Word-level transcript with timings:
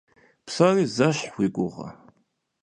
Псори 0.45 0.85
зэщхь 0.95 1.29
уи 1.37 1.47
гугъэ? 1.55 1.89